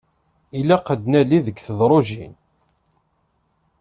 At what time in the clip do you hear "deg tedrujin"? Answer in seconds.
1.45-2.33